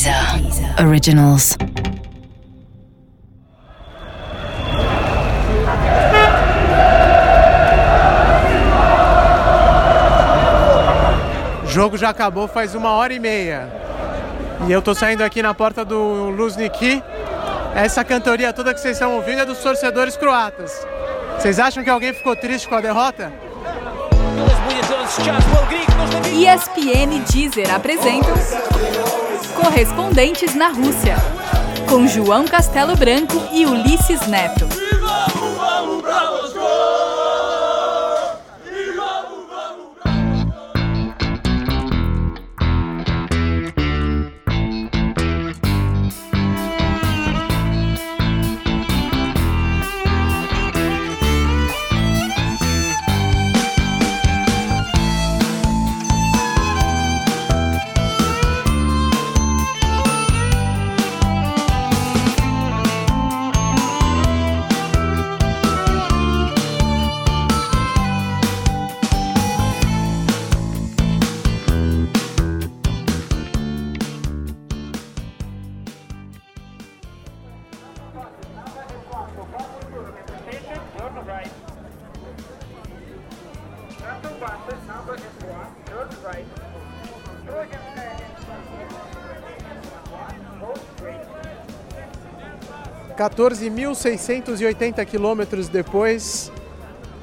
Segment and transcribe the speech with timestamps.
[0.00, 0.14] Deezer
[0.82, 1.58] Originals.
[11.62, 13.68] O jogo já acabou faz uma hora e meia.
[14.66, 17.02] E eu tô saindo aqui na porta do Luzniki.
[17.74, 20.72] Essa cantoria toda que vocês estão ouvindo é dos torcedores croatas.
[21.38, 23.30] Vocês acham que alguém ficou triste com a derrota?
[26.32, 28.34] ESPN Deezer apresentam
[29.54, 31.16] Correspondentes na Rússia,
[31.88, 34.79] com João Castelo Branco e Ulisses Neto.
[93.20, 96.50] 14.680 quilômetros depois,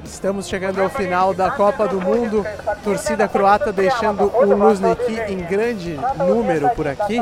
[0.04, 2.46] estamos chegando ao final da Copa do Mundo.
[2.84, 7.20] Torcida croata deixando o Luzniki em grande número por aqui.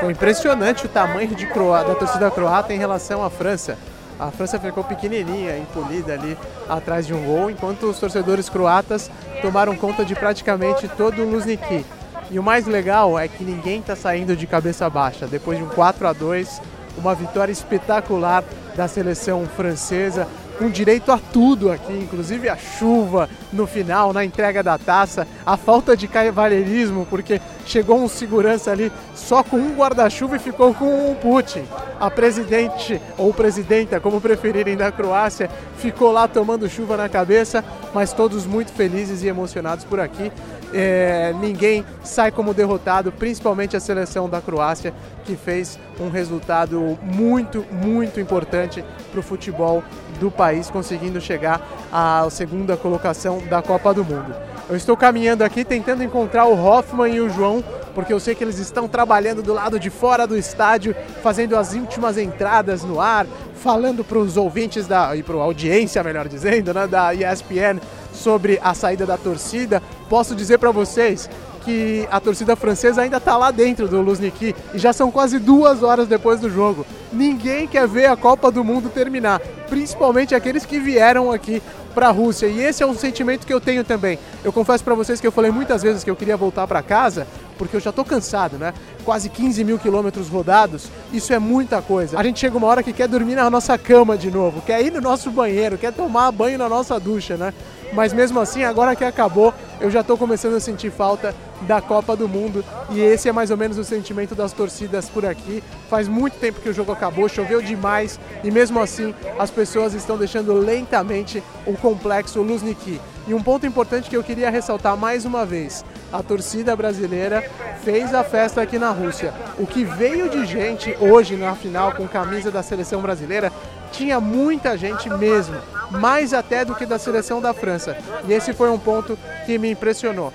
[0.00, 3.78] Foi impressionante o tamanho de da torcida croata em relação à França.
[4.18, 6.36] A França ficou pequenininha, encolhida ali
[6.68, 9.08] atrás de um gol, enquanto os torcedores croatas
[9.40, 11.86] tomaram conta de praticamente todo o Luzniki.
[12.32, 15.24] E o mais legal é que ninguém está saindo de cabeça baixa.
[15.28, 18.44] Depois de um 4 a 2 uma vitória espetacular
[18.76, 20.26] da seleção francesa,
[20.58, 25.56] com direito a tudo aqui, inclusive a chuva no final, na entrega da taça, a
[25.56, 31.10] falta de cavalheirismo, porque chegou um segurança ali só com um guarda-chuva e ficou com
[31.10, 31.64] um Putin.
[32.00, 38.12] A presidente ou presidenta, como preferirem, da Croácia, ficou lá tomando chuva na cabeça, mas
[38.12, 40.32] todos muito felizes e emocionados por aqui
[40.72, 44.92] é, ninguém sai como derrotado, principalmente a seleção da Croácia,
[45.24, 49.82] que fez um resultado muito, muito importante para o futebol
[50.18, 51.60] do país, conseguindo chegar
[51.92, 54.34] à segunda colocação da Copa do Mundo.
[54.68, 57.64] Eu estou caminhando aqui tentando encontrar o Hoffman e o João,
[57.94, 61.72] porque eu sei que eles estão trabalhando do lado de fora do estádio, fazendo as
[61.72, 66.74] últimas entradas no ar, falando para os ouvintes da e para a audiência, melhor dizendo,
[66.74, 67.80] né, da ESPN
[68.12, 69.82] sobre a saída da torcida.
[70.08, 71.30] Posso dizer para vocês
[71.68, 75.82] que a torcida francesa ainda está lá dentro do Luzniki e já são quase duas
[75.82, 76.86] horas depois do jogo.
[77.12, 81.62] Ninguém quer ver a Copa do Mundo terminar, principalmente aqueles que vieram aqui
[81.94, 82.46] para a Rússia.
[82.46, 84.18] E esse é um sentimento que eu tenho também.
[84.42, 87.26] Eu confesso para vocês que eu falei muitas vezes que eu queria voltar para casa,
[87.58, 88.72] porque eu já estou cansado, né?
[89.04, 92.18] Quase 15 mil quilômetros rodados, isso é muita coisa.
[92.18, 94.92] A gente chega uma hora que quer dormir na nossa cama de novo, quer ir
[94.92, 97.52] no nosso banheiro, quer tomar banho na nossa ducha, né?
[97.92, 102.14] Mas mesmo assim, agora que acabou, eu já estou começando a sentir falta da Copa
[102.14, 105.62] do Mundo e esse é mais ou menos o sentimento das torcidas por aqui.
[105.88, 110.16] Faz muito tempo que o jogo acabou, choveu demais e mesmo assim as pessoas estão
[110.16, 113.00] deixando lentamente o complexo Luzniki.
[113.26, 117.42] E um ponto importante que eu queria ressaltar mais uma vez: a torcida brasileira
[117.82, 119.32] fez a festa aqui na Rússia.
[119.58, 123.52] O que veio de gente hoje na final com camisa da seleção brasileira
[123.92, 125.56] tinha muita gente mesmo,
[125.90, 127.96] mais até do que da seleção da França.
[128.26, 130.32] E esse foi um ponto que me impressionou.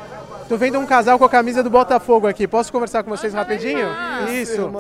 [0.48, 2.48] Tô vendo um casal com a camisa do Botafogo aqui.
[2.48, 3.88] Posso conversar com vocês rapidinho?
[4.30, 4.72] Isso.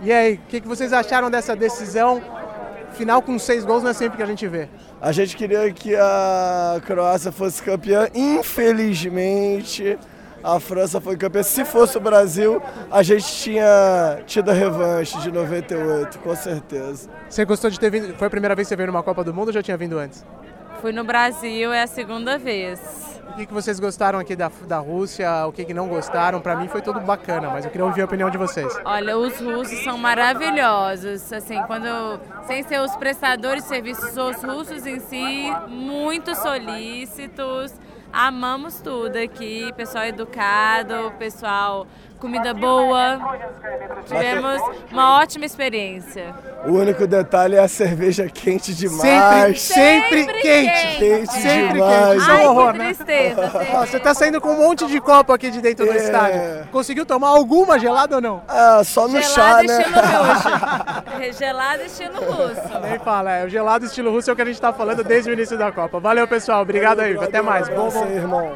[0.00, 2.20] E aí, o que, que vocês acharam dessa decisão?
[2.92, 4.68] Final com seis gols não é sempre que a gente vê.
[5.00, 8.08] A gente queria que a Croácia fosse campeã.
[8.14, 9.98] Infelizmente,
[10.42, 11.42] a França foi campeã.
[11.42, 12.60] Se fosse o Brasil,
[12.90, 17.08] a gente tinha tido a revanche de 98, com certeza.
[17.28, 18.14] Você gostou de ter vindo?
[18.16, 19.98] Foi a primeira vez que você veio numa Copa do Mundo ou já tinha vindo
[19.98, 20.24] antes?
[20.80, 23.11] Fui no Brasil, é a segunda vez.
[23.30, 25.46] O que, que vocês gostaram aqui da, da Rússia?
[25.46, 26.40] O que, que não gostaram?
[26.40, 28.78] Para mim foi tudo bacana, mas eu queria ouvir a opinião de vocês.
[28.84, 31.32] Olha, os russos são maravilhosos.
[31.32, 37.72] Assim, quando sem ser os prestadores de serviços, os russos em si, muito solícitos.
[38.12, 41.86] Amamos tudo aqui, pessoal educado, pessoal
[42.22, 43.18] comida boa.
[44.06, 46.32] Tivemos uma ótima experiência.
[46.64, 49.60] O único detalhe é a cerveja quente demais.
[49.60, 50.98] Sempre, sempre, Sempre quente.
[50.98, 52.24] Quente Sempre demais.
[52.24, 52.30] quente.
[52.30, 52.84] É um Ai, horror, que né?
[52.94, 53.52] tristeza.
[53.74, 55.96] Ó, Você tá saindo com um monte de copo aqui de dentro do É.
[55.96, 56.68] estádio.
[56.70, 58.42] Conseguiu tomar alguma gelada ou não?
[58.46, 59.82] Ah, só no chá, Gelado né?
[59.82, 61.32] estilo russo.
[61.38, 62.78] Gelado estilo russo.
[62.82, 65.30] Nem fala, é o gelado estilo russo é o que a gente tá falando desde
[65.30, 65.98] o início da Copa.
[65.98, 66.62] Valeu, pessoal.
[66.62, 67.16] Obrigado aí.
[67.16, 67.68] Até mais.
[67.68, 68.06] Bom, Você, bom.
[68.06, 68.52] irmão.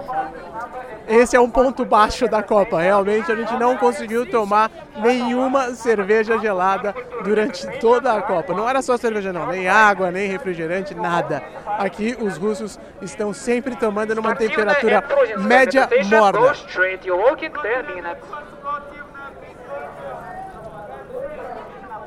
[1.09, 2.81] Esse é um ponto baixo da Copa.
[2.81, 8.53] Realmente a gente não conseguiu tomar nenhuma cerveja gelada durante toda a Copa.
[8.55, 11.43] Não era só cerveja não, nem água, nem refrigerante, nada.
[11.79, 15.05] Aqui os russos estão sempre tomando numa temperatura
[15.39, 16.55] média morna.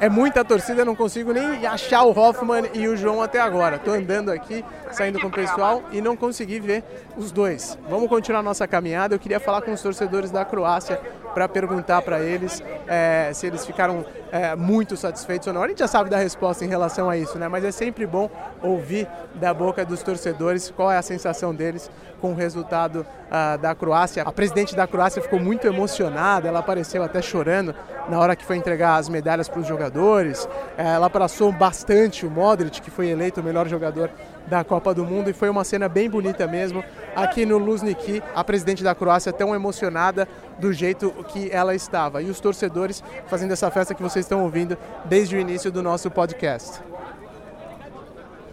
[0.02, 3.78] É muita torcida, não consigo nem achar o Hoffman e o João até agora.
[3.78, 6.86] Tô andando aqui, saindo com o pessoal e não consegui ver
[7.18, 7.78] os dois.
[7.90, 9.16] Vamos continuar nossa caminhada.
[9.16, 11.02] Eu queria falar com os torcedores da Croácia
[11.34, 15.64] para perguntar para eles eh, se eles ficaram eh, muito satisfeitos ou não.
[15.64, 17.48] A gente já sabe da resposta em relação a isso, né?
[17.48, 18.30] Mas é sempre bom
[18.62, 21.90] ouvir da boca dos torcedores qual é a sensação deles
[22.20, 24.24] com o resultado ah, da Croácia.
[24.24, 27.74] A presidente da Croácia ficou muito emocionada, ela apareceu até chorando
[28.10, 30.48] na hora que foi entregar as medalhas para os jogadores.
[30.78, 34.10] Eh, Ela abraçou bastante o Modric, que foi eleito o melhor jogador
[34.50, 36.84] da Copa do Mundo e foi uma cena bem bonita mesmo
[37.16, 42.30] aqui no Luzniki, a presidente da Croácia tão emocionada do jeito que ela estava e
[42.30, 46.82] os torcedores fazendo essa festa que vocês estão ouvindo desde o início do nosso podcast.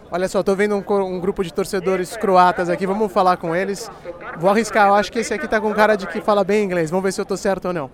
[0.09, 3.91] Olha só, tô vendo um, um grupo de torcedores croatas aqui, vamos falar com eles.
[4.37, 6.89] Vou arriscar, eu acho que esse aqui tá com cara de que fala bem inglês,
[6.89, 7.91] vamos ver se eu tô certo ou não.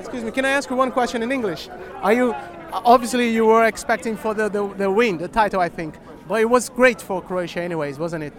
[0.00, 1.70] Excuse me, can I ask you one question in English?
[2.02, 2.34] Are you
[2.72, 5.94] obviously you were expecting for the, the, the win, the title, I think,
[6.28, 8.32] but it was great for Croatia, anyways, wasn't it?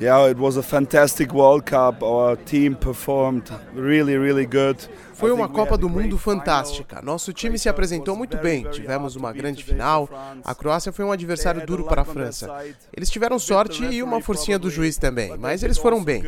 [0.00, 2.02] Yeah, it was a fantastic World Cup.
[2.02, 4.88] Our team performed really, really good.
[5.12, 7.02] Foi uma Copa do Mundo fantástica.
[7.02, 8.64] Nosso time se apresentou muito bem.
[8.70, 10.08] Tivemos uma grande final.
[10.42, 12.48] A Croácia foi um adversário duro para a França.
[12.96, 16.24] Eles tiveram sorte e uma forcinha do juiz também, mas eles foram bem.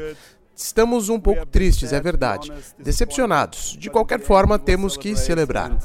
[0.55, 2.52] Estamos um pouco tristes, é verdade.
[2.78, 3.75] Decepcionados.
[3.78, 5.78] De qualquer forma, temos que celebrar.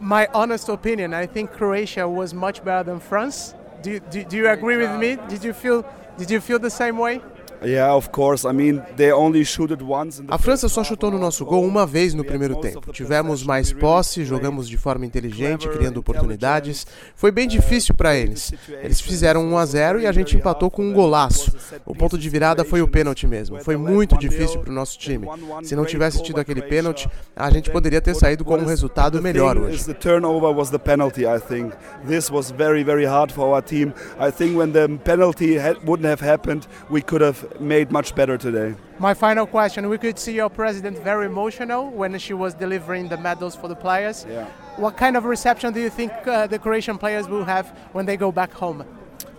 [0.00, 3.54] My honest opinion, I think Croatia was much better than France.
[3.82, 5.18] Do, do, do you agree with me?
[5.28, 5.84] Did you feel
[6.16, 7.20] did you feel the same way?
[7.62, 8.48] Yeah, of course.
[8.48, 11.44] I mean, they only shoot it once in the A França só chutou no nosso
[11.44, 12.90] gol uma vez no primeiro tempo.
[12.92, 16.86] Tivemos mais posse, jogamos de forma inteligente, criando oportunidades.
[17.14, 18.52] Foi bem difícil para eles.
[18.82, 21.52] Eles fizeram 1 a 0 e a gente empatou com um golaço.
[21.84, 23.62] O ponto de virada foi o pênalti mesmo.
[23.62, 25.26] Foi muito difícil para o nosso time.
[25.62, 29.58] Se não tivesse tido aquele pênalti, a gente poderia ter saído com um resultado melhor
[29.58, 29.84] hoje.
[29.84, 31.26] the turnover was the penalty.
[31.26, 31.72] I think
[32.06, 33.92] this was very, very hard for our team.
[34.18, 38.74] I think when the penalty wouldn't have happened, we could have made much better today.
[38.98, 43.16] My final question, we could see your president very emotional when she was delivering the
[43.16, 44.26] medals for the players.
[44.28, 44.46] Yeah.
[44.76, 48.16] What kind of reception do you think uh, the Croatian players will have when they
[48.16, 48.84] go back home?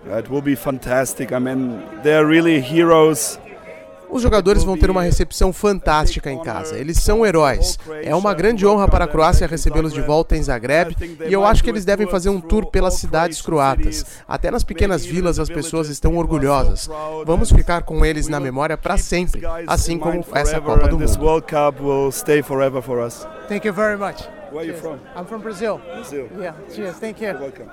[0.05, 1.31] It will be fantastic.
[1.31, 3.37] I mean, they're really heroes.
[4.11, 6.77] Os jogadores vão ter uma recepção fantástica em casa.
[6.77, 7.79] Eles são heróis.
[8.03, 10.95] É uma grande honra para a Croácia recebê-los de volta em Zagreb
[11.27, 14.05] e eu acho que eles devem fazer um tour pelas cidades croatas.
[14.27, 16.89] Até nas pequenas vilas as pessoas estão orgulhosas.
[17.25, 21.25] Vamos ficar com eles na memória para sempre, assim como essa Copa do This Mundo.
[21.27, 23.25] World Cup will stay forever for us.
[23.47, 24.21] Thank you very much.
[24.51, 24.99] Where are you from?
[25.15, 25.79] I'm from Brazil.
[25.79, 26.27] Brazil.
[26.37, 26.97] Yeah, cheers.
[26.97, 27.33] Thank you.
[27.39, 27.69] Welcome.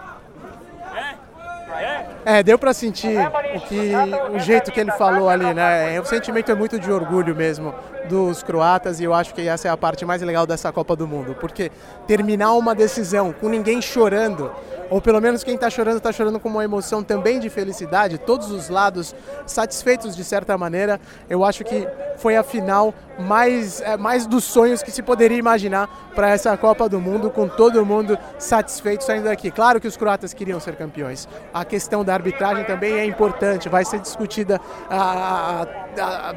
[2.25, 3.19] É, deu pra sentir
[3.55, 3.93] o que
[4.35, 6.01] o jeito que ele falou ali, né?
[6.01, 7.75] O sentimento é muito de orgulho mesmo
[8.09, 11.07] dos croatas e eu acho que essa é a parte mais legal dessa Copa do
[11.07, 11.71] Mundo, porque
[12.07, 14.51] terminar uma decisão com ninguém chorando,
[14.91, 18.51] ou pelo menos quem tá chorando tá chorando com uma emoção também de felicidade, todos
[18.51, 19.15] os lados
[19.47, 24.83] satisfeitos de certa maneira, eu acho que foi a final mais é, mais dos sonhos
[24.83, 29.51] que se poderia imaginar para essa Copa do Mundo, com todo mundo satisfeito saindo daqui.
[29.51, 31.29] Claro que os croatas queriam ser campeões.
[31.53, 35.88] A questão da arbitragem também é importante, vai ser discutida ah, ah,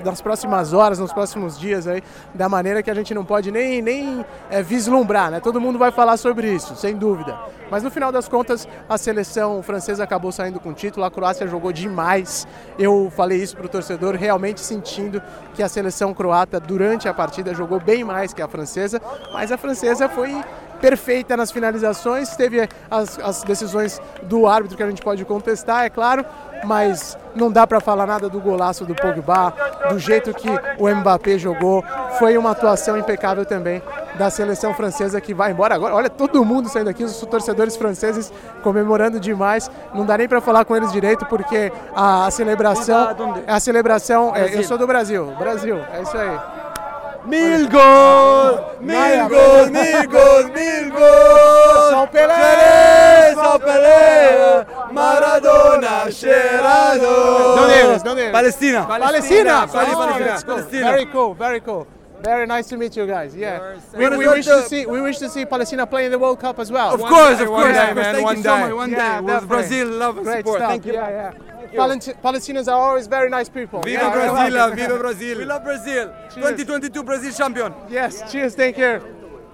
[0.04, 2.02] nas próximas horas, nos próximos dias aí,
[2.34, 5.40] da maneira que a gente não pode nem, nem é, vislumbrar, né?
[5.40, 7.38] Todo mundo vai falar sobre isso, sem dúvida.
[7.70, 11.48] Mas no final das contas, a seleção francesa acabou saindo com o título, a Croácia
[11.48, 12.46] jogou demais.
[12.78, 15.22] Eu falei isso para o torcedor, realmente sentindo
[15.54, 19.02] que a seleção croata, durante a partida, jogou bem mais que a francesa,
[19.32, 20.44] mas a francesa foi
[20.82, 25.90] perfeita nas finalizações, teve as, as decisões do árbitro que a gente pode contestar, é
[25.90, 26.26] claro,
[26.64, 29.54] mas não dá para falar nada do golaço do Pogba,
[29.90, 31.84] do jeito que o Mbappé jogou,
[32.20, 33.82] foi uma atuação impecável também
[34.16, 35.96] da seleção francesa que vai embora agora.
[35.96, 39.70] Olha, todo mundo saindo aqui, os torcedores franceses comemorando demais.
[39.94, 43.16] Não dá nem para falar com eles direito porque a, a celebração,
[43.48, 46.40] a celebração, é, eu sou do Brasil, Brasil, é isso aí.
[47.24, 51.90] Mil gols, mil gols, mil gols, mil gols.
[51.92, 57.58] São Pelé, São Pelé, Maradona, cheirado.
[57.62, 58.04] Onde eles?
[58.06, 58.32] Onde eles?
[58.32, 58.86] Palestina.
[58.88, 59.68] Palestina.
[59.68, 60.16] Palestina.
[60.16, 60.56] Oh, let's go.
[60.56, 60.84] Palestina.
[60.92, 61.88] Very cool, very cool.
[62.24, 63.36] Very nice to meet you guys.
[63.36, 66.40] Yeah, we, we wish to see we wish to see Palestina play in the World
[66.40, 66.94] Cup as well.
[66.94, 67.96] Of course, of course, day, of course.
[67.96, 68.62] man, Thank one you so day.
[68.62, 68.74] much.
[68.74, 69.48] One Yeah, day, with definitely.
[69.48, 70.58] Brazil, love and Great support.
[70.60, 70.70] stuff.
[70.70, 70.94] Thank you.
[70.94, 71.78] Yeah, yeah.
[71.80, 73.82] Palest- Palestinians are always very nice people.
[73.82, 75.38] Viva Yeah, Brazil, viva Brazil.
[75.40, 76.14] We love Brazil.
[76.36, 77.74] 2022 Brazil champion.
[77.90, 79.02] Yes, cheers, thank you.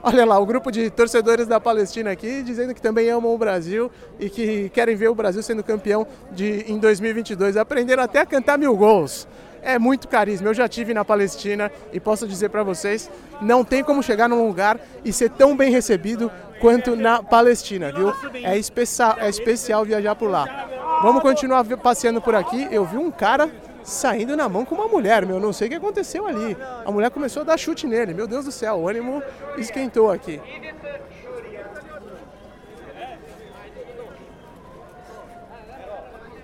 [0.08, 3.92] Olha lá, o grupo de torcedores da Palestina aqui dizendo que também amam o Brasil
[4.18, 7.58] e que querem ver o Brasil sendo campeão de, em 2022.
[7.58, 9.28] Aprenderam até a cantar mil gols.
[9.62, 10.48] É muito carisma.
[10.48, 13.12] Eu já tive na Palestina e posso dizer para vocês,
[13.42, 18.14] não tem como chegar num lugar e ser tão bem recebido quanto na Palestina, viu?
[18.46, 20.70] É especial, é especial viajar por lá.
[21.04, 22.66] Vamos continuar passeando por aqui.
[22.72, 23.52] Eu vi um cara
[23.88, 26.58] saindo na mão com uma mulher, meu, não sei o que aconteceu ali.
[26.86, 29.24] A mulher começou a dar chute nele, meu Deus do céu, o ânimo
[29.58, 30.42] esquentou aqui.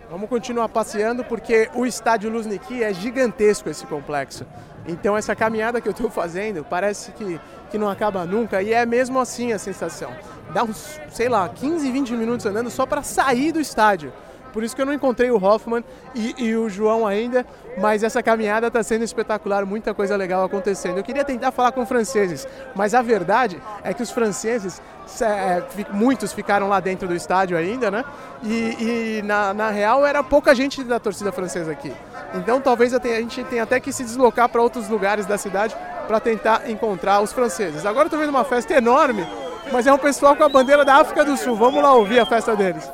[0.10, 4.46] Vamos continuar passeando porque o estádio Luzniki é gigantesco esse complexo.
[4.88, 8.86] Então essa caminhada que eu estou fazendo parece que, que não acaba nunca e é
[8.86, 10.16] mesmo assim a sensação.
[10.54, 14.14] Dá uns, sei lá, 15, 20 minutos andando só para sair do estádio.
[14.54, 15.84] Por isso que eu não encontrei o Hoffman
[16.14, 17.44] e, e o João ainda,
[17.78, 21.00] mas essa caminhada está sendo espetacular, muita coisa legal acontecendo.
[21.00, 25.64] Eu queria tentar falar com franceses, mas a verdade é que os franceses, se- é,
[25.92, 28.06] muitos ficaram lá dentro do estádio ainda, né?
[28.44, 31.92] E, e na, na real era pouca gente da torcida francesa aqui.
[32.36, 35.76] Então talvez a gente tenha até que se deslocar para outros lugares da cidade
[36.08, 37.86] para tentar encontrar os franceses.
[37.88, 39.26] Agora estou vendo uma festa enorme,
[39.72, 41.56] mas é um pessoal com a bandeira da África do Sul.
[41.56, 42.88] Vamos lá ouvir a festa deles.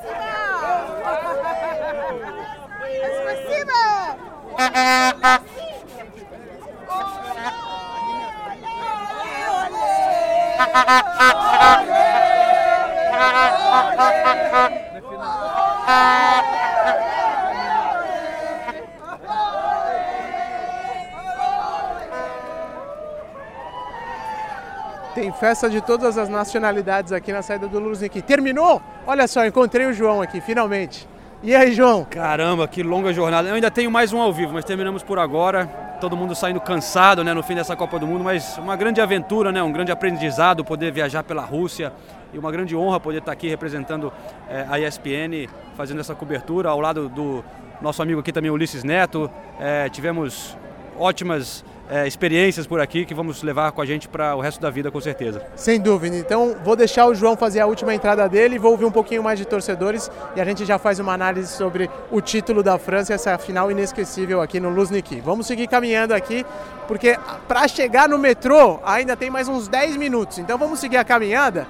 [25.16, 28.22] Tem festa de todas as nacionalidades aqui na saída do Luzniki.
[28.22, 28.82] Terminou?
[29.08, 31.08] Olha só, encontrei o João aqui, finalmente.
[31.42, 32.04] E aí, João?
[32.04, 33.48] Caramba, que longa jornada.
[33.48, 35.68] Eu ainda tenho mais um ao vivo, mas terminamos por agora.
[36.02, 39.50] Todo mundo saindo cansado né, no fim dessa Copa do Mundo, mas uma grande aventura,
[39.50, 41.94] né, um grande aprendizado poder viajar pela Rússia
[42.34, 44.12] e uma grande honra poder estar aqui representando
[44.50, 47.42] eh, a ESPN, fazendo essa cobertura ao lado do
[47.82, 49.32] nosso amigo aqui também, Ulisses Neto.
[49.62, 50.58] Eh, tivemos
[51.00, 54.70] ótimas eh, experiências por aqui que vamos levar com a gente para o resto da
[54.70, 55.42] vida, com certeza.
[55.56, 56.16] Sem dúvida.
[56.16, 59.40] Então, vou deixar o João fazer a última entrada dele, vou ouvir um pouquinho mais
[59.40, 63.38] de torcedores e a gente já faz uma análise sobre o título da França essa
[63.40, 65.20] final inesquecível aqui no Luzniki.
[65.22, 66.46] Vamos seguir caminhando aqui,
[66.88, 70.38] porque para chegar no metrô ainda tem mais uns 10 minutos.
[70.38, 71.66] Então, vamos seguir a caminhada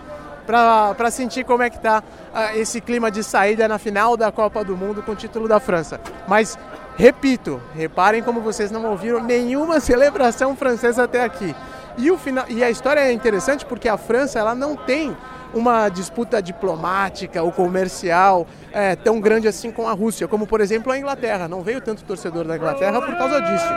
[0.45, 4.63] para sentir como é que tá ah, esse clima de saída na final da Copa
[4.63, 6.01] do Mundo com o título da França.
[6.27, 6.57] Mas
[6.99, 11.55] repito, reparem como vocês não ouviram nenhuma celebração francesa até aqui.
[11.97, 15.15] E, o final, e a história é interessante porque a França ela não tem
[15.53, 20.91] uma disputa diplomática ou comercial é, tão grande assim com a Rússia, como por exemplo
[20.91, 21.47] a Inglaterra.
[21.47, 23.67] Não veio tanto torcedor da Inglaterra por causa disso.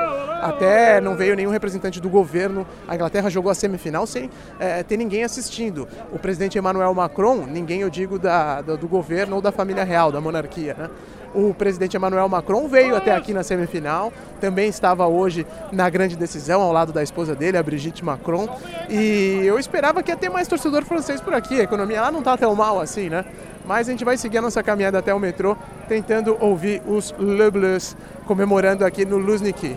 [0.43, 2.67] Até não veio nenhum representante do governo.
[2.87, 5.89] A Inglaterra jogou a semifinal sem é, ter ninguém assistindo.
[6.13, 10.13] O presidente Emmanuel Macron, ninguém eu digo da, do, do governo ou da família real,
[10.13, 10.91] da monarquia, né?
[11.35, 16.61] O presidente Emmanuel Macron veio até aqui na semifinal, também estava hoje na grande decisão
[16.61, 18.49] ao lado da esposa dele, a Brigitte Macron.
[18.91, 21.61] E eu esperava que ia ter mais torcedor francês por aqui.
[21.61, 23.25] A economia lá não está tão mal assim, né?
[23.65, 25.57] Mas a gente vai seguir a nossa caminhada até o metrô,
[25.89, 27.97] tentando ouvir os Le Bleus
[28.27, 29.77] comemorando aqui no Luzniki.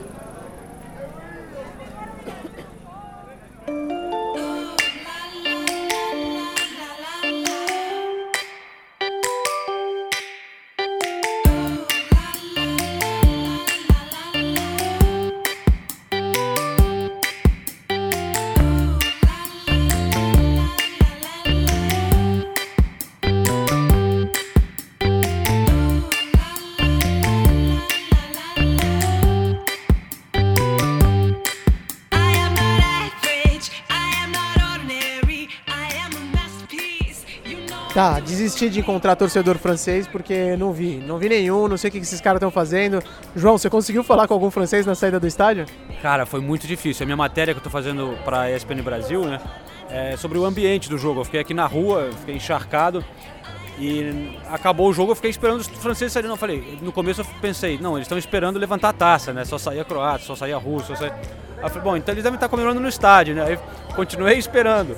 [38.56, 41.98] Desisti de encontrar torcedor francês porque não vi, não vi nenhum, não sei o que
[41.98, 43.04] esses caras estão fazendo.
[43.36, 45.66] João, você conseguiu falar com algum francês na saída do estádio?
[46.02, 47.04] Cara, foi muito difícil.
[47.04, 49.40] A minha matéria que eu tô fazendo para a ESPN Brasil, né?
[49.90, 51.22] é, sobre o ambiente do jogo.
[51.22, 53.04] Eu fiquei aqui na rua, fiquei encharcado
[53.78, 56.30] e acabou o jogo, eu fiquei esperando os franceses saírem.
[56.30, 59.44] Não, falei, no começo eu pensei, não, eles estão esperando levantar a taça, né?
[59.46, 61.12] Só sair a Croácia, só sair a Rússia, só sair...
[61.58, 63.44] Aí eu falei, bom, então eles devem estar comemorando no estádio, né?
[63.44, 63.60] Aí
[63.96, 64.96] continuei esperando.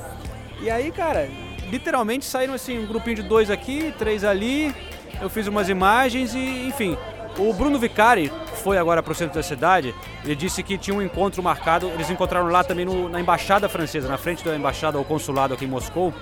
[0.61, 1.29] E aí, cara,
[1.69, 4.73] literalmente saíram assim, um grupinho de dois aqui, três ali.
[5.21, 6.97] Eu fiz umas imagens e, enfim,
[7.37, 8.31] o Bruno Vicari
[8.63, 9.93] foi agora para o centro da cidade.
[10.23, 11.87] Ele disse que tinha um encontro marcado.
[11.87, 15.65] Eles encontraram lá também no, na embaixada francesa, na frente da embaixada ou consulado aqui
[15.65, 16.13] em Moscou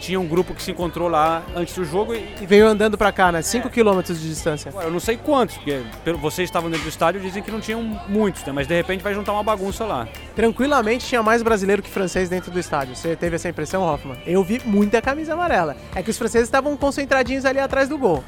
[0.00, 3.12] tinha um grupo que se encontrou lá antes do jogo e, e veio andando para
[3.12, 3.42] cá, né?
[3.42, 3.70] 5 é.
[3.70, 4.72] quilômetros de distância.
[4.82, 5.82] Eu não sei quantos, porque
[6.20, 8.52] vocês estavam dentro do estádio dizem que não tinham muitos, né?
[8.52, 10.08] mas de repente vai juntar uma bagunça lá.
[10.34, 12.96] Tranquilamente tinha mais brasileiro que francês dentro do estádio.
[12.96, 14.16] Você teve essa impressão, Hoffman?
[14.26, 15.76] Eu vi muita camisa amarela.
[15.94, 18.24] É que os franceses estavam concentradinhos ali atrás do gol.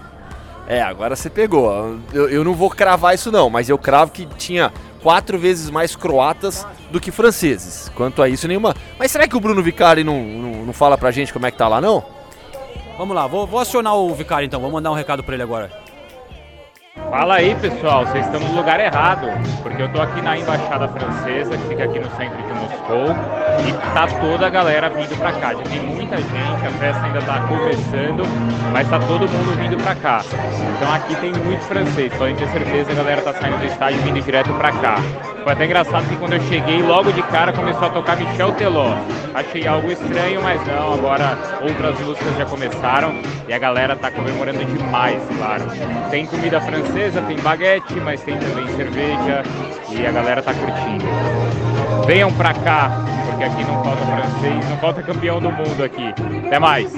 [0.66, 1.98] É, agora você pegou.
[2.12, 5.96] Eu, eu não vou cravar isso não, mas eu cravo que tinha quatro vezes mais
[5.96, 7.90] croatas do que franceses.
[7.94, 8.74] Quanto a isso, nenhuma.
[8.98, 11.58] Mas será que o Bruno Vicari não, não, não fala pra gente como é que
[11.58, 12.04] tá lá, não?
[12.96, 15.70] Vamos lá, vou, vou acionar o Vicari então, vou mandar um recado pra ele agora.
[17.12, 19.26] Fala aí pessoal, vocês estão no lugar errado,
[19.62, 23.14] porque eu estou aqui na Embaixada Francesa, que fica aqui no centro de Moscou,
[23.68, 25.52] e tá toda a galera vindo para cá.
[25.52, 28.22] Já tem muita gente, a festa ainda está começando,
[28.72, 30.22] mas tá todo mundo vindo para cá.
[30.74, 34.22] Então aqui tem muito francês, podem ter certeza a galera está saindo do estádio vindo
[34.22, 34.96] direto para cá.
[35.42, 38.94] Foi até engraçado que quando eu cheguei, logo de cara começou a tocar Michel Teló.
[39.34, 43.14] Achei algo estranho, mas não, agora outras músicas já começaram
[43.48, 45.64] e a galera tá comemorando demais, claro.
[46.10, 49.42] Tem comida francesa, tem baguete, mas tem também cerveja
[49.90, 51.04] e a galera tá curtindo.
[52.06, 56.14] Venham pra cá, porque aqui não falta francês, não falta campeão do mundo aqui.
[56.46, 56.92] Até mais!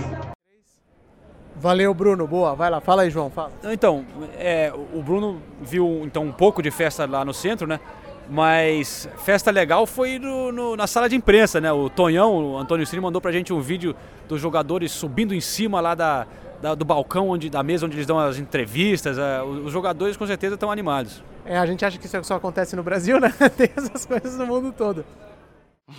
[1.57, 2.27] Valeu, Bruno.
[2.27, 2.55] Boa.
[2.55, 2.79] Vai lá.
[2.79, 3.31] Fala aí, João.
[3.31, 3.51] Fala.
[3.73, 4.05] Então,
[4.37, 7.81] é, o Bruno viu então um pouco de festa lá no centro, né?
[8.29, 11.73] Mas festa legal foi no, no, na sala de imprensa, né?
[11.73, 13.97] O Tonhão, o Antônio Cine, mandou pra gente um vídeo
[14.29, 16.27] dos jogadores subindo em cima lá da,
[16.65, 19.19] da, do balcão, onde, da mesa onde eles dão as entrevistas.
[19.19, 21.23] É, os jogadores com certeza estão animados.
[21.45, 23.31] É, a gente acha que isso só acontece no Brasil, né?
[23.55, 25.05] Tem essas coisas no mundo todo.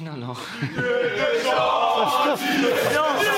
[0.01, 0.34] Não, não.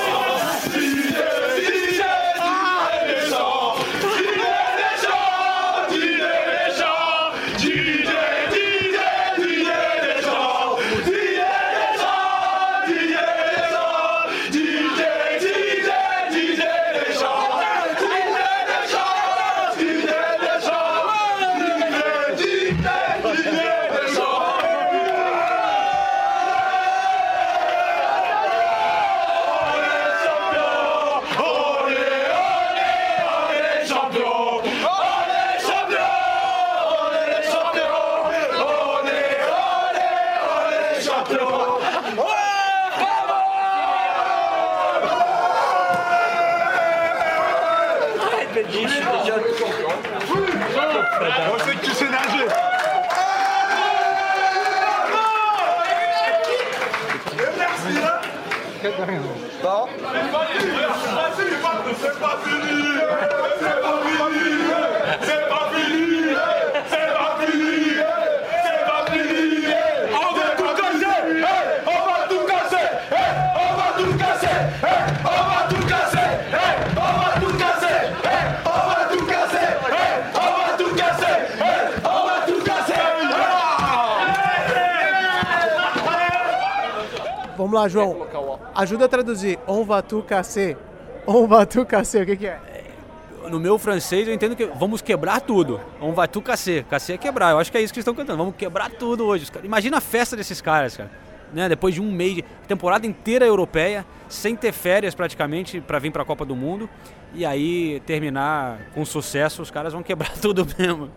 [87.78, 88.26] lá, João.
[88.74, 89.58] Ajuda a traduzir.
[89.66, 90.76] On va tu casser.
[91.26, 92.22] On va tu casser.
[92.22, 92.58] O que, que é?
[93.50, 95.80] No meu francês eu entendo que vamos quebrar tudo.
[96.00, 96.84] On va tu casser.
[96.84, 97.52] Casser é quebrar.
[97.52, 98.38] Eu acho que é isso que eles estão cantando.
[98.38, 99.46] Vamos quebrar tudo hoje.
[99.62, 101.10] Imagina a festa desses caras, cara.
[101.52, 101.68] Né?
[101.68, 106.22] Depois de um mês, de temporada inteira europeia, sem ter férias praticamente para vir para
[106.22, 106.88] a Copa do Mundo.
[107.32, 111.10] E aí terminar com sucesso, os caras vão quebrar tudo mesmo.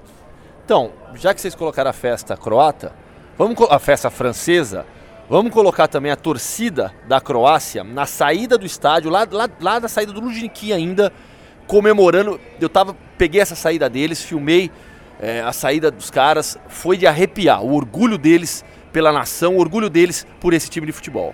[0.63, 2.93] Então, já que vocês colocaram a festa croata,
[3.37, 4.85] vamos a festa francesa,
[5.31, 9.87] Vamos colocar também a torcida da Croácia na saída do estádio, lá, lá, lá da
[9.87, 11.09] saída do Lujniki ainda,
[11.65, 12.37] comemorando.
[12.59, 14.69] Eu tava, peguei essa saída deles, filmei
[15.21, 17.63] é, a saída dos caras, foi de arrepiar.
[17.63, 21.33] O orgulho deles pela nação, o orgulho deles por esse time de futebol.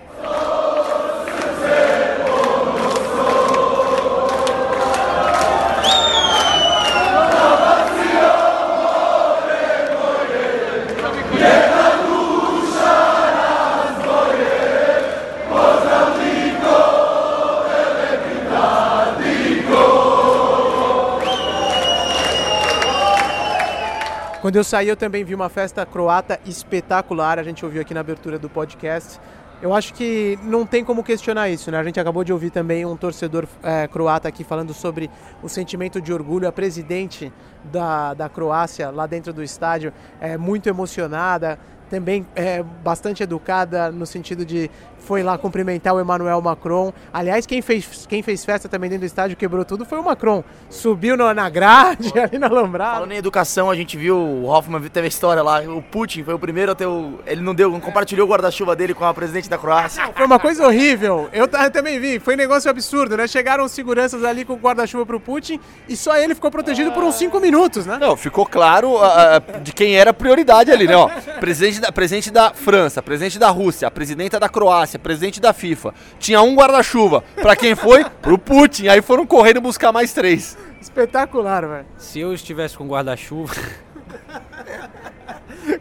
[24.48, 27.38] Quando eu saí, eu também vi uma festa croata espetacular.
[27.38, 29.20] A gente ouviu aqui na abertura do podcast.
[29.60, 31.76] Eu acho que não tem como questionar isso, né?
[31.76, 35.10] A gente acabou de ouvir também um torcedor é, croata aqui falando sobre
[35.42, 36.48] o sentimento de orgulho.
[36.48, 37.30] A presidente
[37.64, 41.58] da, da Croácia lá dentro do estádio é muito emocionada,
[41.90, 46.92] também é bastante educada no sentido de foi lá cumprimentar o Emmanuel Macron.
[47.12, 50.44] Aliás, quem fez, quem fez festa também dentro do estádio, quebrou tudo, foi o Macron.
[50.68, 52.94] Subiu no, na grade, ali na Alambrada.
[52.94, 56.34] Falando em educação, a gente viu, o Hoffman teve a história lá, o Putin foi
[56.34, 57.18] o primeiro a ter o...
[57.26, 60.10] Ele não deu, não compartilhou o guarda-chuva dele com a presidente da Croácia.
[60.14, 61.28] Foi uma coisa horrível.
[61.32, 63.26] Eu, eu também vi, foi um negócio absurdo, né?
[63.26, 67.04] Chegaram os seguranças ali com o guarda-chuva pro Putin e só ele ficou protegido por
[67.04, 67.98] uns cinco minutos, né?
[68.00, 70.96] Não, ficou claro uh, de quem era a prioridade ali, né?
[70.96, 71.08] Ó,
[71.40, 75.92] presidente, da, presidente da França, presidente da Rússia, a presidenta da Croácia, presidente da FIFA.
[76.20, 77.24] Tinha um guarda-chuva.
[77.42, 78.04] Pra quem foi?
[78.22, 78.86] Pro Putin.
[78.86, 80.56] Aí foram correndo buscar mais três.
[80.80, 81.86] Espetacular, velho.
[81.98, 83.54] Se eu estivesse com guarda-chuva.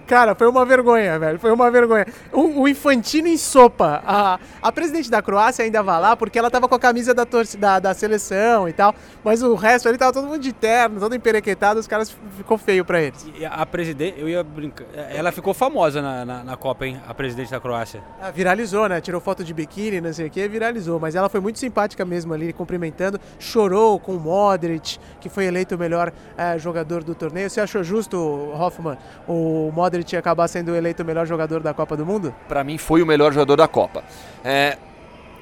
[0.07, 1.37] Cara, foi uma vergonha, velho.
[1.37, 2.05] Foi uma vergonha.
[2.31, 4.01] O, o, Infantino em sopa.
[4.05, 7.27] A, a presidente da Croácia ainda vai lá porque ela tava com a camisa da,
[7.59, 8.95] da, da seleção e tal.
[9.21, 11.77] Mas o resto ali tava todo mundo de terno, todo emperequetado.
[11.77, 13.27] Os caras ficou feio pra eles.
[13.37, 14.85] E a presidente, eu ia brincar.
[14.93, 17.01] Ela ficou famosa na, na, na, Copa, hein?
[17.05, 18.01] A presidente da Croácia.
[18.21, 19.01] Ah, viralizou, né?
[19.01, 20.99] Tirou foto de biquíni, não sei o que, viralizou.
[20.99, 23.19] Mas ela foi muito simpática mesmo ali, cumprimentando.
[23.37, 27.49] Chorou com o Modric, que foi eleito o melhor é, jogador do torneio.
[27.49, 28.17] Você achou justo,
[28.53, 32.33] Hoffman, o Modric acabar sendo eleito o melhor jogador da Copa do Mundo?
[32.47, 34.03] Para mim foi o melhor jogador da Copa.
[34.43, 34.77] É,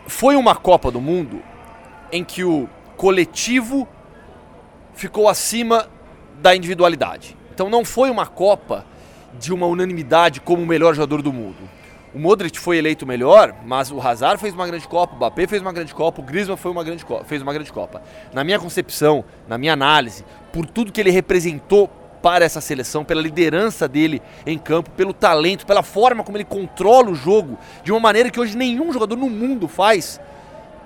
[0.08, 1.42] foi uma Copa do Mundo
[2.12, 3.88] em que o coletivo
[4.94, 5.88] ficou acima
[6.42, 7.38] da individualidade.
[7.54, 8.86] Então não foi uma Copa
[9.40, 11.76] de uma unanimidade como o melhor jogador do mundo.
[12.14, 15.62] O Modric foi eleito melhor, mas o Hazard fez uma grande Copa, o Mbappé fez
[15.62, 18.02] uma grande Copa, o Griezmann foi uma grande fez uma grande Copa.
[18.34, 21.90] Na minha concepção, na minha análise, por tudo que ele representou
[22.26, 27.12] para essa seleção, pela liderança dele em campo, pelo talento, pela forma como ele controla
[27.12, 30.20] o jogo, de uma maneira que hoje nenhum jogador no mundo faz.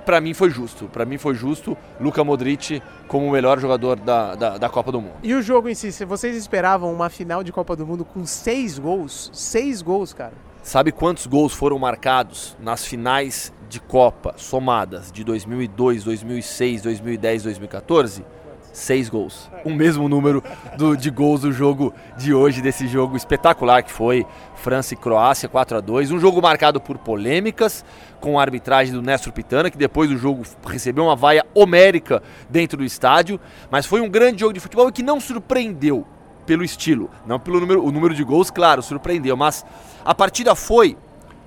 [0.05, 0.89] Para mim foi justo.
[0.89, 4.99] Para mim foi justo Luka Modric como o melhor jogador da, da, da, Copa do
[4.99, 5.13] Mundo.
[5.23, 8.77] E o jogo em si, vocês esperavam uma final de Copa do Mundo com seis
[8.77, 9.31] gols?
[9.31, 10.33] Seis gols, cara.
[10.61, 18.25] Sabe quantos gols foram marcados nas finais de Copa somadas de 2002, 2006, 2010, 2014?
[18.73, 19.49] Seis gols.
[19.63, 20.43] O mesmo número
[20.77, 25.47] do, de gols do jogo de hoje, desse jogo espetacular que foi França e Croácia
[25.47, 27.83] 4 a 2 Um jogo marcado por polêmicas,
[28.19, 32.77] com a arbitragem do Néstor Pitana, que depois do jogo recebeu uma vaia homérica dentro
[32.77, 33.39] do estádio.
[33.69, 36.05] Mas foi um grande jogo de futebol que não surpreendeu
[36.45, 39.63] pelo estilo, não pelo número, o número de gols, claro, surpreendeu, mas
[40.03, 40.97] a partida foi,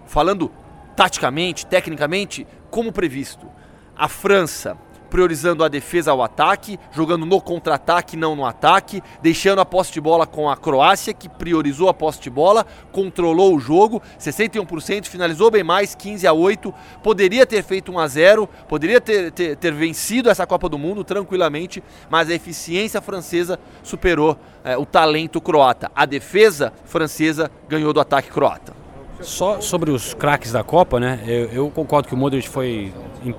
[0.07, 0.49] falando
[0.95, 3.49] taticamente, tecnicamente, como previsto.
[3.97, 4.79] A França
[5.13, 10.01] priorizando a defesa ao ataque, jogando no contra-ataque, não no ataque, deixando a posse de
[10.01, 15.51] bola com a Croácia, que priorizou a posse de bola, controlou o jogo, 61%, finalizou
[15.51, 16.73] bem mais, 15 a 8,
[17.03, 21.05] poderia ter feito 1 a 0, poderia ter, ter, ter vencido essa Copa do Mundo
[21.05, 25.93] tranquilamente, mas a eficiência francesa superou é, o talento croata.
[25.95, 28.82] A defesa francesa ganhou do ataque croata.
[29.23, 31.21] Só sobre os craques da Copa, né?
[31.27, 32.93] Eu, eu, concordo que o Modric foi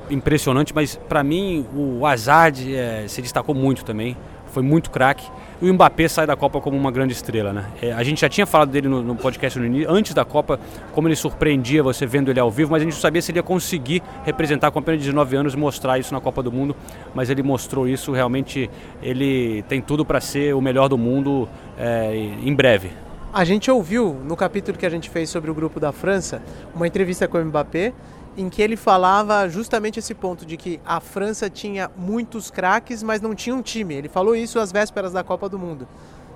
[0.10, 4.18] impressionante, mas para mim o Hazard é, se destacou muito também.
[4.48, 5.28] Foi muito craque.
[5.60, 7.66] E o Mbappé sai da Copa como uma grande estrela, né?
[7.82, 10.60] É, a gente já tinha falado dele no, no podcast no início, antes da Copa,
[10.92, 13.40] como ele surpreendia você vendo ele ao vivo, mas a gente não sabia se ele
[13.40, 16.76] ia conseguir representar com apenas 19 anos e mostrar isso na Copa do Mundo.
[17.16, 18.70] Mas ele mostrou isso, realmente
[19.02, 22.92] ele tem tudo para ser o melhor do mundo é, em breve.
[23.34, 26.40] A gente ouviu no capítulo que a gente fez sobre o grupo da França
[26.76, 27.92] uma entrevista com o Mbappé
[28.38, 33.22] em que ele falava justamente esse ponto de que a França tinha muitos craques, mas
[33.22, 33.96] não tinha um time.
[33.96, 35.88] Ele falou isso às vésperas da Copa do Mundo.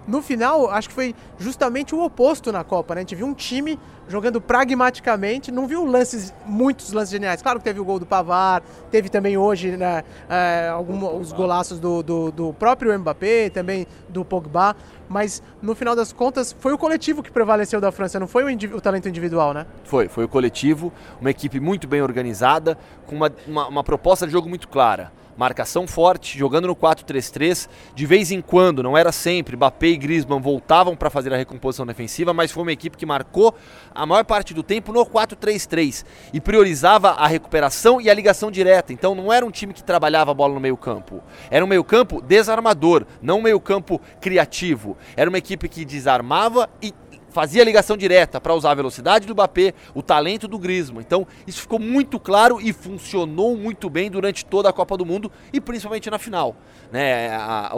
[0.08, 3.00] No final, acho que foi justamente o oposto na Copa, né?
[3.00, 7.42] A gente viu um time jogando pragmaticamente, não viu lances, muitos lances geniais.
[7.42, 11.78] Claro que teve o gol do Pavar, teve também hoje né, é, alguns, os golaços
[11.78, 14.78] do, do, do, próprio Mbappé, também do Pogba,
[15.10, 18.78] mas no final das contas foi o coletivo que prevaleceu da França, não foi o,
[18.78, 19.66] o talento individual, né?
[19.84, 24.32] Foi, foi o coletivo, uma equipe muito bem organizada, com uma, uma, uma proposta de
[24.32, 27.70] jogo muito clara marcação forte, jogando no 4-3-3.
[27.94, 31.86] De vez em quando, não era sempre, Mbappé e Griezmann voltavam para fazer a recomposição
[31.86, 33.56] defensiva, mas foi uma equipe que marcou
[33.94, 38.92] a maior parte do tempo no 4-3-3 e priorizava a recuperação e a ligação direta.
[38.92, 41.24] Então não era um time que trabalhava a bola no meio-campo.
[41.52, 44.98] Era um meio-campo desarmador, não um meio-campo criativo.
[45.16, 46.94] Era uma equipe que desarmava e
[47.30, 51.04] fazia ligação direta para usar a velocidade do Mbappé, o talento do Griezmann.
[51.06, 55.32] Então, isso ficou muito claro e funcionou muito bem durante toda a Copa do Mundo
[55.52, 56.56] e principalmente na final.
[56.92, 57.30] Né?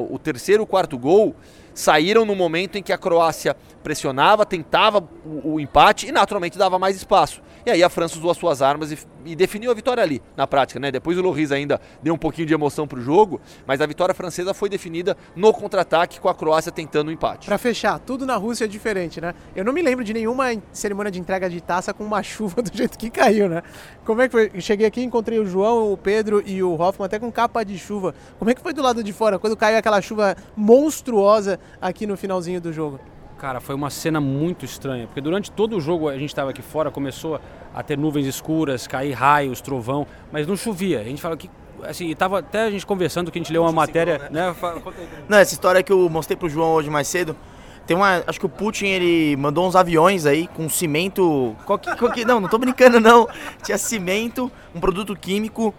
[0.09, 1.35] O terceiro e o quarto gol
[1.73, 6.77] saíram no momento em que a Croácia pressionava, tentava o, o empate e naturalmente dava
[6.77, 7.41] mais espaço.
[7.69, 10.47] E aí a França usou as suas armas e, e definiu a vitória ali, na
[10.47, 10.91] prática, né?
[10.91, 14.55] Depois o Loris ainda deu um pouquinho de emoção pro jogo, mas a vitória francesa
[14.55, 17.45] foi definida no contra-ataque com a Croácia tentando o empate.
[17.45, 19.35] Pra fechar, tudo na Rússia é diferente, né?
[19.55, 22.75] Eu não me lembro de nenhuma cerimônia de entrega de taça com uma chuva do
[22.75, 23.61] jeito que caiu, né?
[24.03, 24.59] Como é que foi?
[24.59, 28.15] Cheguei aqui, encontrei o João, o Pedro e o Hoffman até com capa de chuva.
[28.39, 32.17] Como é que foi do lado de fora, quando caiu aquela chuva monstruosa aqui no
[32.17, 32.99] finalzinho do jogo?
[33.39, 36.61] Cara, foi uma cena muito estranha, porque durante todo o jogo a gente estava aqui
[36.61, 37.39] fora, começou
[37.73, 40.99] a ter nuvens escuras, cair raios, trovão, mas não chovia.
[40.99, 41.49] A gente fala que
[41.83, 44.53] assim, tava até a gente conversando que a gente leu uma matéria, né?
[45.29, 47.33] Não, essa história que eu mostrei pro João hoje mais cedo,
[47.87, 52.25] tem uma, acho que o Putin ele mandou uns aviões aí com cimento, qualquer, qualquer
[52.25, 53.27] não, não tô brincando não.
[53.63, 55.73] Tinha cimento, um produto químico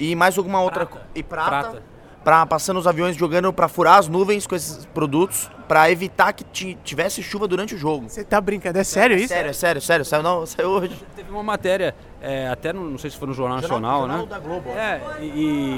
[0.00, 1.06] e mais alguma outra Prata.
[1.14, 1.50] e prata.
[1.50, 1.91] Prata.
[2.24, 6.44] Pra, passando os aviões jogando pra furar as nuvens com esses produtos pra evitar que
[6.44, 8.08] ti- tivesse chuva durante o jogo.
[8.08, 8.78] Você tá brincando?
[8.78, 9.28] É sério isso?
[9.28, 10.04] Sério, é sério, sério.
[10.04, 10.94] Saiu, não, saiu hoje.
[11.16, 14.26] Teve uma matéria, é, até no- não sei se foi no Jornal Nacional, Jornal né?
[14.26, 14.68] da Globo.
[14.70, 15.24] É, e,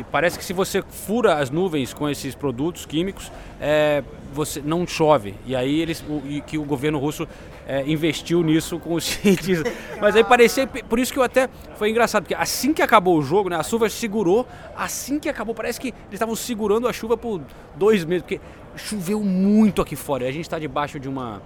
[0.00, 4.02] e parece que se você fura as nuvens com esses produtos químicos, é,
[4.32, 5.34] você não chove.
[5.46, 7.26] E aí eles, o, e que o governo russo
[7.66, 9.72] é, investiu nisso com os cientistas.
[10.00, 13.22] Mas aí parecia, por isso que eu até foi engraçado, porque assim que acabou o
[13.22, 14.46] jogo, né, a chuva segurou,
[14.76, 17.40] assim que acabou, parece que eles estavam segurando a chuva por
[17.76, 18.40] dois meses, porque
[18.76, 20.26] choveu muito aqui fora.
[20.26, 21.40] A gente está debaixo de uma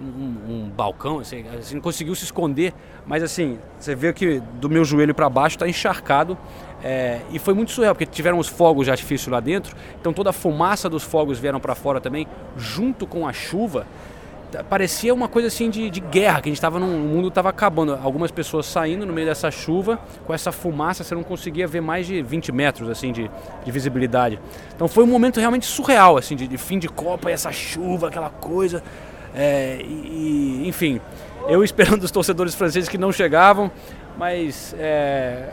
[0.00, 2.74] um, um balcão, assim, assim, conseguiu se esconder,
[3.06, 6.36] mas assim, você vê que do meu joelho para baixo está encharcado
[6.82, 10.30] é, e foi muito surreal, porque tiveram os fogos de artifício lá dentro, então toda
[10.30, 13.86] a fumaça dos fogos vieram para fora também, junto com a chuva,
[14.62, 17.48] parecia uma coisa assim de, de guerra, que a gente estava num o mundo estava
[17.48, 21.80] acabando, algumas pessoas saindo no meio dessa chuva, com essa fumaça, você não conseguia ver
[21.80, 23.30] mais de 20 metros assim de,
[23.64, 24.38] de visibilidade.
[24.74, 28.08] Então foi um momento realmente surreal, assim, de, de fim de Copa, e essa chuva,
[28.08, 28.82] aquela coisa.
[29.34, 31.00] É, e, enfim,
[31.48, 33.70] eu esperando os torcedores franceses que não chegavam,
[34.16, 35.50] mas é,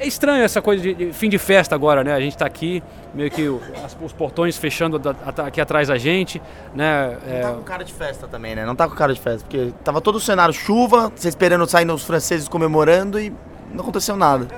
[0.00, 2.12] é estranho essa coisa de, de fim de festa agora, né?
[2.12, 2.82] A gente está aqui,
[3.14, 5.00] meio que os portões fechando
[5.38, 6.42] aqui atrás da gente,
[6.74, 7.16] né?
[7.26, 8.66] Não É, tá com cara de festa também, né?
[8.66, 11.88] Não tá com cara de festa, porque tava todo o cenário chuva, você esperando sair
[11.90, 13.32] os franceses comemorando e
[13.72, 14.48] não aconteceu nada.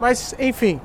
[0.00, 0.80] Mas, enfim,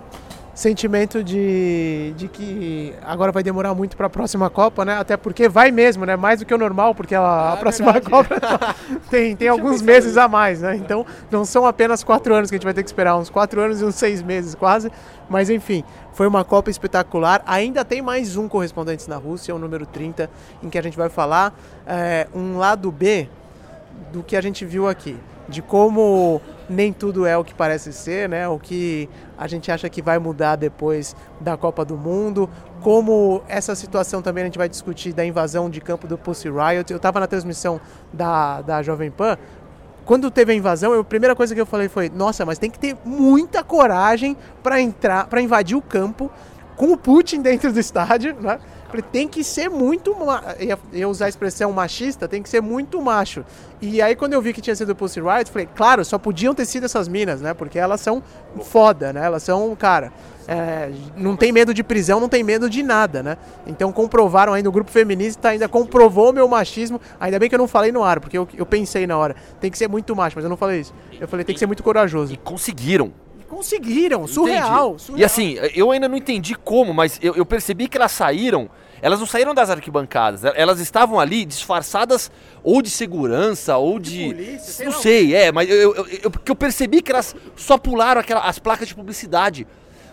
[0.60, 4.98] sentimento de, de que agora vai demorar muito para a próxima Copa, né?
[4.98, 6.18] Até porque vai mesmo, né?
[6.18, 8.36] Mais do que o normal, porque a, a próxima Copa
[9.10, 10.76] tem, tem alguns meses a mais, né?
[10.76, 13.62] Então não são apenas quatro anos que a gente vai ter que esperar, uns quatro
[13.62, 14.92] anos e uns seis meses quase.
[15.30, 17.42] Mas enfim, foi uma Copa espetacular.
[17.46, 20.30] Ainda tem mais um Correspondentes na Rússia, o número 30,
[20.62, 23.30] em que a gente vai falar é, um lado B
[24.12, 25.16] do que a gente viu aqui,
[25.48, 28.48] de como nem tudo é o que parece ser, né?
[28.48, 32.50] O que a gente acha que vai mudar depois da Copa do Mundo,
[32.82, 36.92] como essa situação também a gente vai discutir da invasão de campo do Pussy Riot.
[36.92, 37.82] Eu estava na transmissão
[38.14, 39.38] da, da Jovem Pan.
[40.06, 42.70] Quando teve a invasão, eu- a primeira coisa que eu falei foi: "Nossa, mas tem
[42.70, 46.32] que ter muita coragem para entrar, para invadir o campo
[46.76, 48.60] com o Putin dentro do estádio, né?
[49.12, 50.16] Tem que ser muito.
[50.16, 50.44] Ma...
[50.94, 53.46] Ia, usar a expressão machista, tem que ser muito macho.
[53.82, 56.66] E aí, quando eu vi que tinha sido Pussy Riot, falei, claro, só podiam ter
[56.66, 57.54] sido essas minas, né?
[57.54, 58.22] Porque elas são
[58.64, 59.26] foda, né?
[59.26, 60.12] Elas são, cara,
[60.48, 63.38] é, não tem medo de prisão, não tem medo de nada, né?
[63.68, 67.00] Então comprovaram ainda, o grupo feminista ainda comprovou o meu machismo.
[67.20, 69.70] Ainda bem que eu não falei no ar, porque eu, eu pensei na hora, tem
[69.70, 70.94] que ser muito macho, mas eu não falei isso.
[71.20, 72.38] Eu falei, tem que ser muito corajoso.
[72.40, 73.14] Conseguiram.
[73.50, 75.20] Conseguiram, surreal, surreal.
[75.20, 78.70] E assim, eu ainda não entendi como, mas eu, eu percebi que elas saíram.
[79.02, 80.44] Elas não saíram das arquibancadas.
[80.44, 82.30] el- Elas estavam ali disfarçadas
[82.64, 84.34] ou de segurança ou de.
[84.86, 88.60] não sei, é, mas eu, eu, eu, eu percebi que elas só pularam aquela, as
[88.60, 89.66] placas de publicidade.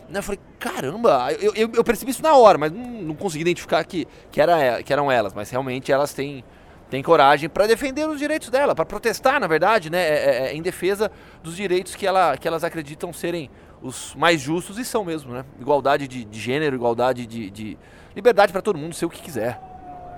[0.09, 3.43] Né, Eu falei, caramba, eu, eu, eu percebi isso na hora, mas não, não consegui
[3.43, 5.35] identificar que, que, era, que eram elas.
[5.35, 6.45] Mas realmente elas têm,
[6.91, 10.55] têm coragem para defender os direitos dela, para protestar, na verdade, né, é- é- é
[10.55, 11.11] em defesa
[11.43, 13.51] dos direitos que, ela, que elas acreditam serem
[13.83, 15.45] os mais justos e são mesmo, né?
[15.61, 17.79] Igualdade de, de gênero, igualdade de, de
[18.15, 19.61] liberdade para todo mundo ser o que quiser.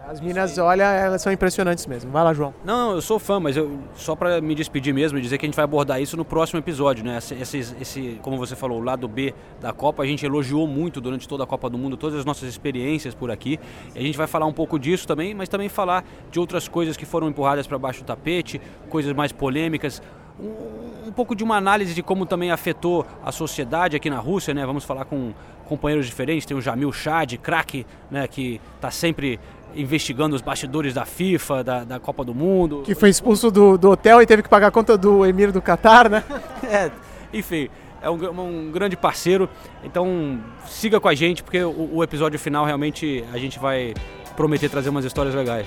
[0.09, 2.11] As minas, olha, elas são impressionantes mesmo.
[2.11, 2.55] Vai lá, João.
[2.65, 5.49] Não, eu sou fã, mas eu, só para me despedir mesmo e dizer que a
[5.49, 7.19] gente vai abordar isso no próximo episódio, né?
[7.19, 10.99] Esse, esse, esse, como você falou, o lado B da Copa, a gente elogiou muito
[10.99, 13.61] durante toda a Copa do Mundo, todas as nossas experiências por aqui.
[13.95, 16.97] E a gente vai falar um pouco disso também, mas também falar de outras coisas
[16.97, 20.01] que foram empurradas para baixo do tapete, coisas mais polêmicas.
[20.41, 24.55] Um, um pouco de uma análise de como também afetou a sociedade aqui na Rússia,
[24.55, 24.65] né?
[24.65, 25.35] Vamos falar com
[25.67, 26.47] companheiros diferentes.
[26.47, 28.27] Tem o Jamil Chad, craque, né?
[28.27, 29.39] Que está sempre
[29.75, 32.83] investigando os bastidores da FIFA, da, da Copa do Mundo.
[32.85, 35.63] Que foi expulso do, do hotel e teve que pagar a conta do Emir do
[35.63, 36.25] Catar, né?
[36.65, 36.91] É,
[37.33, 37.69] enfim,
[38.03, 39.49] é um, um grande parceiro.
[39.83, 43.95] Então siga com a gente, porque o, o episódio final realmente a gente vai
[44.37, 45.67] prometer trazer umas histórias legais.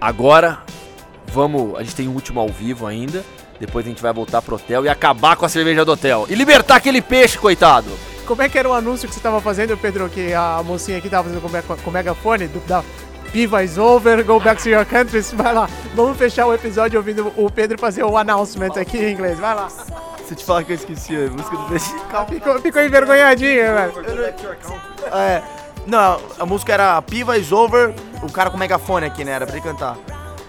[0.00, 0.62] Agora,
[1.26, 1.78] vamos.
[1.78, 3.24] A gente tem um último ao vivo ainda.
[3.58, 6.26] Depois a gente vai voltar pro hotel e acabar com a cerveja do hotel.
[6.30, 7.90] E libertar aquele peixe, coitado.
[8.26, 11.08] Como é que era o anúncio que você estava fazendo, Pedro, que a mocinha aqui
[11.08, 12.46] estava fazendo com, o megafone?
[12.46, 12.82] Do, da
[13.32, 15.32] Piva is over, go back to your countries.
[15.32, 19.38] Vai lá, vamos fechar o episódio ouvindo o Pedro fazer o announcement aqui em inglês.
[19.38, 19.68] Vai lá.
[19.68, 21.94] Se eu te falar que eu esqueci a música do peixe.
[22.28, 23.92] Ficou, ficou envergonhadinho, velho.
[25.12, 25.42] É,
[25.86, 29.32] não, a música era Piva is over, o cara com megafone aqui, né?
[29.32, 29.96] Era pra ele cantar.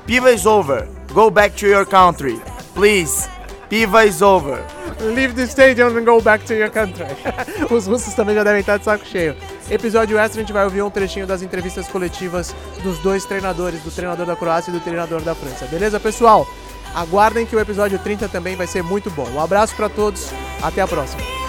[0.06, 2.42] Piva is over, go back to your country.
[2.74, 3.30] Please,
[3.70, 4.60] Piva is over.
[5.02, 7.06] Leave the stadium and go back to your country.
[7.72, 9.36] Os russos também já devem estar de saco cheio.
[9.72, 12.54] Episódio extra, a gente vai ouvir um trechinho das entrevistas coletivas
[12.84, 15.66] dos dois treinadores, do treinador da Croácia e do treinador da França.
[15.66, 16.46] Beleza, pessoal?
[16.94, 19.30] Aguardem que o episódio 30 também vai ser muito bom.
[19.30, 20.30] Um abraço pra todos,
[20.62, 21.41] até a próxima.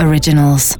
[0.00, 0.78] Originals.